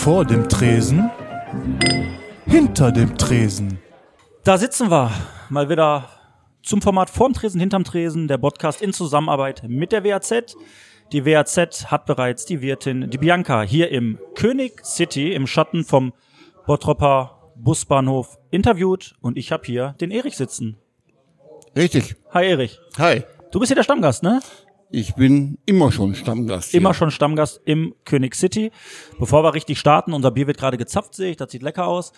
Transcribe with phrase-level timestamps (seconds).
[0.00, 1.10] Vor dem Tresen.
[2.46, 3.78] Hinter dem Tresen.
[4.44, 5.10] Da sitzen wir
[5.50, 6.08] mal wieder
[6.62, 10.56] zum Format Vorm Tresen, hinterm Tresen, der Podcast in Zusammenarbeit mit der WAZ.
[11.12, 16.14] Die WAZ hat bereits die Wirtin, die Bianca, hier im König City im Schatten vom
[16.66, 20.78] Bottropper Busbahnhof interviewt und ich habe hier den Erich sitzen.
[21.76, 22.16] Richtig.
[22.30, 22.80] Hi Erich.
[22.96, 23.24] Hi.
[23.52, 24.40] Du bist hier der Stammgast, ne?
[24.92, 26.74] Ich bin immer schon Stammgast.
[26.74, 26.94] Immer hier.
[26.94, 28.72] schon Stammgast im König City.
[29.20, 32.12] Bevor wir richtig starten, unser Bier wird gerade gezapft, sehe ich, das sieht lecker aus.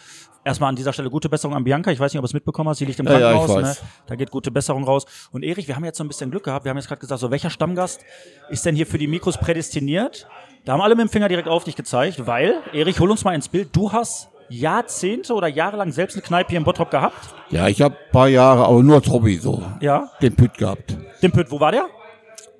[0.45, 1.90] Erstmal an dieser Stelle gute Besserung an Bianca.
[1.92, 3.56] Ich weiß nicht, ob du es mitbekommen hast, sie liegt im Ja, ja, Krankenhaus.
[3.62, 3.82] weiß.
[3.82, 3.88] ne?
[4.06, 5.04] Da geht gute Besserung raus.
[5.32, 6.64] Und Erich, wir haben jetzt so ein bisschen Glück gehabt.
[6.64, 8.00] Wir haben jetzt gerade gesagt, so welcher Stammgast
[8.48, 10.26] ist denn hier für die Mikros prädestiniert?
[10.64, 13.34] Da haben alle mit dem Finger direkt auf dich gezeigt, weil, Erich, hol uns mal
[13.34, 13.68] ins Bild.
[13.76, 17.34] Du hast Jahrzehnte oder jahrelang selbst eine Kneipe hier in Bottrop gehabt.
[17.50, 20.10] Ja, ich habe paar Jahre, aber nur als Hobby so, Ja.
[20.23, 20.96] den Püt gehabt.
[21.23, 21.86] Den Püt, wo war der?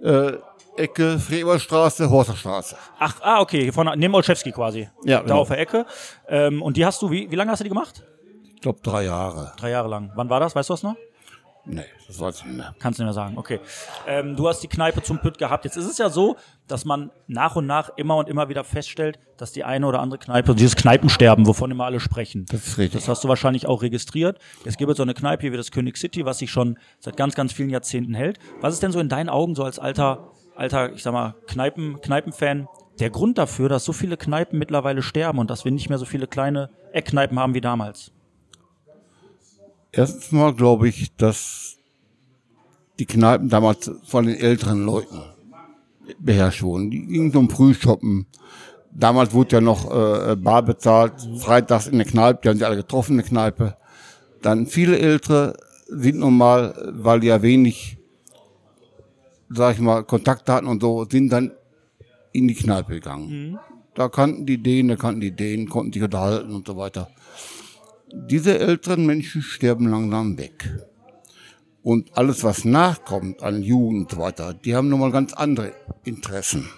[0.02, 0.33] Äh,
[0.77, 2.77] Ecke Freberstraße, Horsterstraße.
[2.98, 4.89] Ach, ah, okay, hier vorne, neben Olszewski quasi.
[5.05, 5.41] Ja, Da genau.
[5.41, 5.84] auf der Ecke.
[6.28, 8.03] Ähm, und die hast du, wie, wie lange hast du die gemacht?
[8.55, 9.53] Ich glaube drei Jahre.
[9.59, 10.12] Drei Jahre lang.
[10.14, 10.55] Wann war das?
[10.56, 10.97] Weißt du das noch?
[11.64, 12.74] Nee, das weiß ich nicht mehr.
[12.80, 13.38] Kannst du nicht mehr sagen.
[13.38, 13.60] Okay.
[14.08, 15.64] Ähm, du hast die Kneipe zum Pütt gehabt.
[15.64, 19.19] Jetzt ist es ja so, dass man nach und nach immer und immer wieder feststellt,
[19.36, 22.46] dass die eine oder andere Kneipe, dieses Kneipensterben, wovon immer alle sprechen.
[22.48, 23.00] Das ist richtig.
[23.00, 24.38] Das hast du wahrscheinlich auch registriert.
[24.64, 27.16] Es gibt jetzt so eine Kneipe hier wie das König City, was sich schon seit
[27.16, 28.38] ganz, ganz vielen Jahrzehnten hält.
[28.60, 32.00] Was ist denn so in deinen Augen so als alter, alter, ich sag mal, Kneipen,
[32.00, 32.66] Kneipenfan
[32.98, 36.04] der Grund dafür, dass so viele Kneipen mittlerweile sterben und dass wir nicht mehr so
[36.04, 38.11] viele kleine Eckkneipen haben wie damals?
[39.94, 41.76] Erstens mal glaube ich, dass
[42.98, 45.20] die Kneipen damals von den älteren Leuten
[46.18, 46.90] beherrscht wurden.
[46.90, 48.26] Die gingen zum Frühshoppen.
[48.90, 52.76] Damals wurde ja noch äh, bar bezahlt, freitags in der Kneipe, die haben sich alle
[52.76, 53.76] getroffen in der Kneipe.
[54.40, 55.56] Dann viele Ältere
[55.88, 57.98] sind nun mal, weil die ja wenig,
[59.50, 61.52] sag ich mal, Kontakte hatten und so, sind dann
[62.32, 63.58] in die Kneipe gegangen.
[63.94, 67.08] Da kannten die den, da kannten die den, konnten sich unterhalten und so weiter
[68.15, 70.71] diese älteren Menschen sterben langsam weg.
[71.83, 75.73] Und alles, was nachkommt an Jugend weiter, die haben nochmal ganz andere
[76.05, 76.69] Interessen.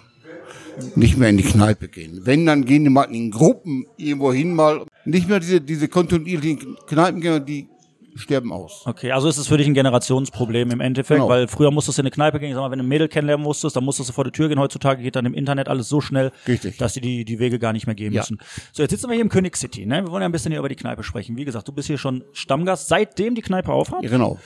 [0.95, 2.21] Nicht mehr in die Kneipe gehen.
[2.25, 4.85] Wenn, dann gehen die mal in Gruppen irgendwo hin mal.
[5.05, 7.69] Nicht mehr diese, diese kontinuierlichen Kneipengänger, die
[8.15, 8.83] sterben aus.
[8.85, 11.29] Okay, also ist es für dich ein Generationsproblem im Endeffekt, Genau.
[11.29, 13.43] weil früher musstest du in eine Kneipe gehen, sag mal, wenn du ein Mädel kennenlernen
[13.43, 14.59] musstest, dann musstest du vor die Tür gehen.
[14.59, 16.77] Heutzutage geht dann im Internet alles so schnell, Richtig.
[16.77, 18.21] dass die, die die Wege gar nicht mehr gehen Ja.
[18.21, 18.39] müssen.
[18.73, 20.03] So, jetzt sitzen wir hier im König City, ne?
[20.03, 21.35] Wir wollen ja ein bisschen hier über die Kneipe sprechen.
[21.37, 24.03] Wie gesagt, du bist hier schon Stammgast, seitdem die Kneipe aufhat.
[24.03, 24.39] Ja, genau.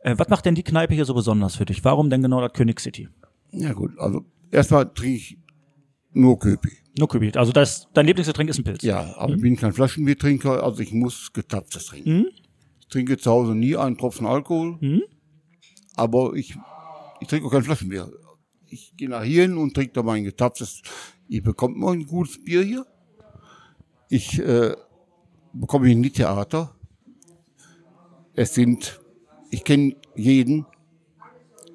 [0.00, 1.84] Äh, was macht denn die Kneipe hier so besonders für dich?
[1.84, 3.08] Warum denn genau das König City?
[3.52, 5.38] Ja gut, also erstmal trinke ich
[6.12, 6.70] nur Köpi.
[6.96, 7.36] Nur Kübit.
[7.36, 8.82] Also das, dein Lieblingsgetränk ist ein Pilz.
[8.84, 12.26] Ja, aber ich bin kein Flaschenbiertrinker, also ich muss getapftes trinken.
[12.32, 12.43] Ich
[12.88, 14.78] trinke zu Hause nie einen Tropfen Alkohol,
[15.96, 16.56] aber ich,
[17.20, 18.12] ich trinke auch kein Flaschenbier.
[18.66, 20.82] Ich gehe nach hier hin und trinke da mein getapftes.
[21.28, 22.86] Ich bekomme immer ein gutes Bier hier.
[24.08, 24.74] Ich äh,
[25.52, 26.74] bekomme hier nie Theater.
[28.34, 29.00] Es sind,
[29.50, 30.66] ich kenne jeden.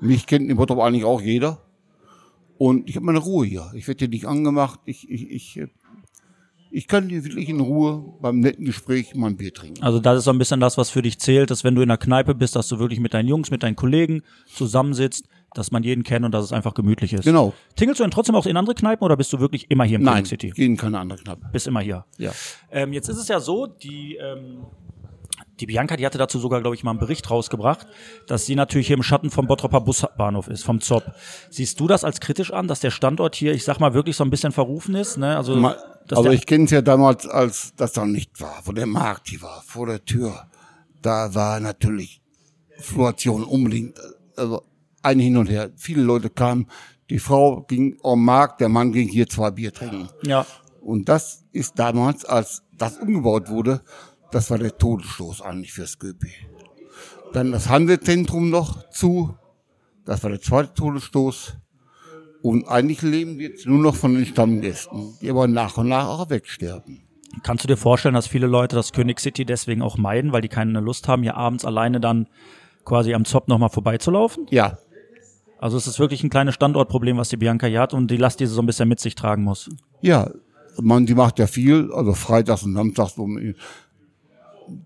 [0.01, 1.65] Mich kennt im Bottrop eigentlich auch jeder.
[2.57, 3.71] Und ich habe meine Ruhe hier.
[3.73, 4.81] Ich werde hier nicht angemacht.
[4.85, 5.67] Ich, ich, ich, äh,
[6.72, 9.81] ich kann hier wirklich in Ruhe beim netten Gespräch mein Bier trinken.
[9.84, 11.88] Also das ist so ein bisschen das, was für dich zählt, dass wenn du in
[11.90, 14.22] der Kneipe bist, dass du wirklich mit deinen Jungs, mit deinen Kollegen
[14.53, 15.25] zusammensitzt,
[15.56, 17.24] dass man jeden kennt und dass es einfach gemütlich ist.
[17.24, 17.53] Genau.
[17.75, 20.03] Tingelst du denn trotzdem auch in andere Kneipen oder bist du wirklich immer hier im
[20.03, 20.52] Nein, City?
[20.52, 21.41] gehen keine andere Kneipe.
[21.52, 22.06] Bist immer hier.
[22.18, 22.31] Ja.
[22.72, 24.66] Ähm, jetzt ist es ja so, die, ähm,
[25.59, 27.88] die Bianca, die hatte dazu sogar, glaube ich, mal einen Bericht rausgebracht,
[28.28, 31.03] dass sie natürlich hier im Schatten vom Bottropper Busbahnhof ist, vom ZOP.
[31.50, 34.24] Siehst du das als kritisch an, dass der Standort hier, ich sag mal, wirklich so
[34.24, 35.18] ein bisschen verrufen ist?
[35.18, 35.36] Ne?
[35.36, 38.71] Also, Ma- dass Also ich kenne es ja damals, als das noch nicht war, wo
[38.71, 40.49] der Markt hier war, vor der Tür.
[41.01, 42.21] Da war natürlich
[42.79, 43.99] Fluktuation unbedingt,
[44.35, 44.63] also
[45.03, 45.71] ein Hin und Her.
[45.75, 46.67] Viele Leute kamen,
[47.09, 50.09] die Frau ging am Markt, der Mann ging hier zwei Bier trinken.
[50.23, 50.45] ja,
[50.81, 53.81] Und das ist damals, als das umgebaut wurde,
[54.31, 56.31] das war der Todesstoß eigentlich fürs Göpi.
[57.33, 59.35] Dann das Handelszentrum noch zu,
[60.05, 61.57] das war der zweite Todesstoß.
[62.41, 66.07] Und eigentlich leben wir jetzt nur noch von den Stammgästen, die aber nach und nach
[66.07, 67.01] auch wegsterben.
[67.44, 70.47] Kannst du dir vorstellen, dass viele Leute das König City deswegen auch meiden, weil die
[70.47, 72.27] keine Lust haben, hier abends alleine dann
[72.86, 74.47] quasi am Zop nochmal vorbeizulaufen?
[74.50, 74.80] Ja,
[75.59, 78.39] Also es ist wirklich ein kleines Standortproblem, was die Bianca hier hat und die Last,
[78.39, 79.69] die sie so ein bisschen mit sich tragen muss.
[80.01, 80.31] ja,
[80.81, 83.15] man, die macht ja viel, also freitags und samstags,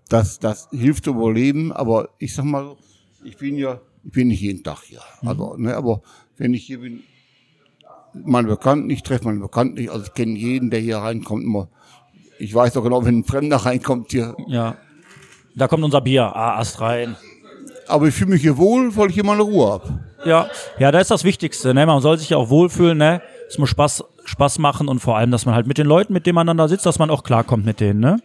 [0.08, 2.76] das, das hilft überleben, aber ich sag mal,
[3.22, 5.00] ich bin ja, ich bin nicht jeden Tag hier.
[5.22, 6.02] Also, ne, aber
[6.36, 7.04] wenn ich hier bin,
[8.14, 11.68] meine Bekannten, ich treffe meine Bekannten nicht, also ich kenne jeden, der hier reinkommt, immer.
[12.38, 14.34] Ich weiß doch genau, wenn ein Fremder reinkommt hier.
[14.48, 14.76] Ja.
[15.56, 17.16] Da kommt unser Bier, ah, Ast rein.
[17.86, 20.04] Aber ich fühle mich hier wohl, weil ich hier meine Ruhe habe.
[20.24, 21.84] Ja, ja, da ist das Wichtigste, ne?
[21.86, 23.20] Man soll sich ja auch wohlfühlen, ne?
[23.46, 26.24] Es muss Spaß, Spaß machen und vor allem, dass man halt mit den Leuten, mit
[26.26, 28.20] denen man dann da sitzt, dass man auch klarkommt mit denen, ne?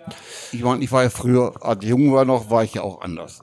[0.53, 3.01] Ich meine, ich war ja früher, als ich jung war noch, war ich ja auch
[3.01, 3.41] anders.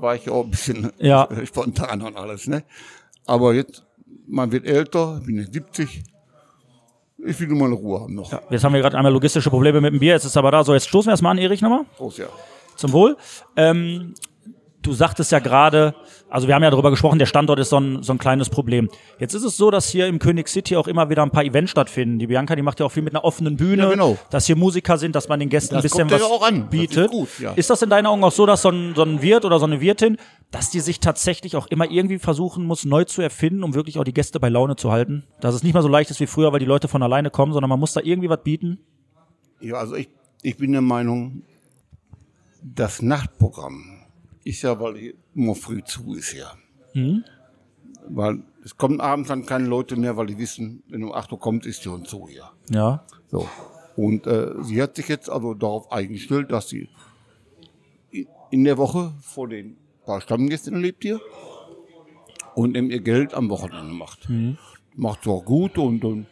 [0.00, 1.28] War ich ja auch ein bisschen Ja.
[1.44, 2.64] spontan und alles, ne?
[3.26, 3.84] Aber jetzt,
[4.32, 6.02] man wird älter, ich bin jetzt 70.
[7.24, 8.32] Ich will nur mal eine Ruhe haben noch.
[8.50, 10.64] Jetzt haben wir gerade einmal logistische Probleme mit dem Bier, jetzt ist es aber da.
[10.64, 11.84] So, jetzt stoßen wir erstmal an, Erich, nochmal.
[11.96, 12.26] Prost, ja.
[12.76, 13.16] Zum Wohl.
[13.56, 14.14] Ähm,
[14.82, 15.94] du sagtest ja gerade,
[16.28, 18.88] also wir haben ja darüber gesprochen, der Standort ist so ein, so ein kleines Problem.
[19.18, 21.70] Jetzt ist es so, dass hier im König City auch immer wieder ein paar Events
[21.70, 22.18] stattfinden.
[22.18, 24.18] Die Bianca, die macht ja auch viel mit einer offenen Bühne, Ja, genau.
[24.30, 26.42] dass hier Musiker sind, dass man den Gästen ein Das bisschen kommt ja was auch
[26.46, 26.54] an.
[26.56, 27.10] Das ist bietet.
[27.10, 27.52] gut, ja.
[27.52, 29.66] ist das in deinen Augen auch so, dass so ein, so ein Wirt oder so
[29.66, 30.16] eine Wirtin,
[30.50, 34.04] dass die sich tatsächlich auch immer irgendwie versuchen muss, neu zu erfinden, um wirklich auch
[34.04, 35.24] die Gäste bei Laune zu halten?
[35.40, 37.52] Dass es nicht mehr so leicht ist wie früher, weil die Leute von alleine kommen,
[37.52, 38.78] sondern man muss da irgendwie was bieten?
[39.60, 40.08] Ja, also ich,
[40.42, 41.42] ich bin der Meinung,
[42.62, 44.01] das Nachtprogramm
[44.44, 46.52] ist ja, weil hier immer früh zu ist ja.
[48.08, 51.38] Weil es kommen abends dann keine Leute mehr, weil die wissen, wenn um 8 Uhr
[51.40, 52.50] kommt, ist schon zu hier.
[52.70, 53.04] Ja.
[53.30, 53.48] So.
[53.96, 56.88] Und äh, sie hat sich jetzt also darauf eingestellt, dass sie
[58.50, 61.20] in der Woche vor den paar Stammgästen lebt hier
[62.54, 64.28] und eben ihr Geld am Wochenende macht.
[64.94, 66.26] Macht sie auch gut und, und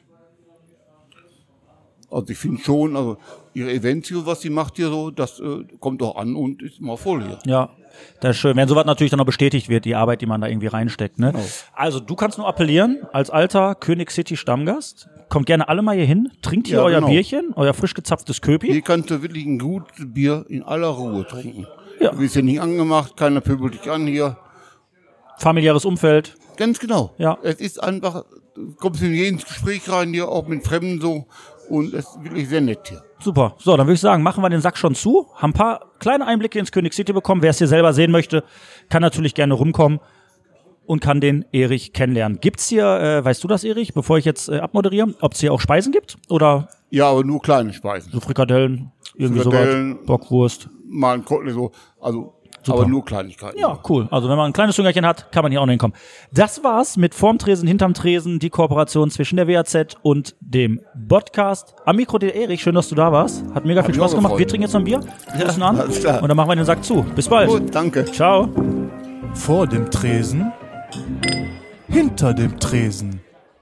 [2.10, 3.18] also ich finde schon, also
[3.54, 6.80] ihre Events hier, was sie macht hier so, das äh, kommt auch an und ist
[6.80, 7.38] immer voll hier.
[7.46, 7.70] Ja,
[8.20, 8.56] das ist schön.
[8.56, 11.18] Wenn sowas natürlich dann noch bestätigt wird, die Arbeit, die man da irgendwie reinsteckt.
[11.18, 11.32] Ne?
[11.74, 16.04] Also du kannst nur appellieren, als alter König City Stammgast, kommt gerne alle mal hier
[16.04, 17.08] hin, trinkt hier Ja, euer genau.
[17.08, 18.68] Bierchen, euer frisch gezapftes Köpi.
[18.72, 21.66] Hier kannst du wirklich ein gutes Bier in aller Ruhe trinken.
[22.00, 22.12] Ja.
[22.12, 24.36] Du wirst hier nicht angemacht, keiner pöbelt dich an hier.
[25.38, 26.36] Familiäres Umfeld.
[26.56, 27.14] Ganz genau.
[27.18, 27.38] Ja.
[27.42, 28.24] Es ist einfach,
[28.54, 31.26] du kommst in jedes Gespräch rein hier, auch mit Fremden so.
[31.70, 33.00] Und es ist wirklich sehr nett hier.
[33.20, 33.54] Super.
[33.58, 36.26] So, dann würde ich sagen, machen wir den Sack schon zu, haben ein paar kleine
[36.26, 37.42] Einblicke ins König City bekommen.
[37.42, 38.42] Wer es hier selber sehen möchte,
[38.88, 40.00] kann natürlich gerne rumkommen
[40.86, 42.38] und kann den Erich kennenlernen.
[42.40, 45.52] Gibt's hier, äh, weißt du das, Erich, bevor ich jetzt äh, abmoderiere, ob es hier
[45.52, 46.16] auch Speisen gibt?
[46.28, 48.10] Oder Ja, aber nur kleine Speisen.
[48.10, 49.92] so Frikadellen, irgendwie Frikadellen.
[49.92, 50.68] sowas, Bockwurst?
[50.88, 51.70] Mal ein Kotelett so,
[52.00, 52.80] also, Super.
[52.80, 53.58] aber nur Kleinigkeiten.
[53.58, 54.06] Ja, cool.
[54.10, 55.96] Also wenn man ein kleines Jüngerchen hat, kann man hier auch noch hinkommen.
[56.32, 61.74] Das war's mit Vorm Tresen, hinterm Tresen, die Kooperation zwischen der WAZ und dem Podcast.
[61.86, 63.44] Am Mikro der Erich, schön, dass du da warst.
[63.54, 64.24] Hat mega viel mich Spaß gemacht.
[64.24, 64.38] gefreut.
[64.40, 65.00] Wir trinken jetzt noch ein Bier,
[65.36, 66.22] stoßen an alles klar.
[66.22, 67.02] und dann machen wir den Sack zu.
[67.14, 67.48] Bis bald.
[67.48, 68.04] Gut, danke.
[68.06, 68.48] Ciao.
[69.34, 70.52] Vor dem Tresen,
[71.88, 73.20] hinter dem Tresen.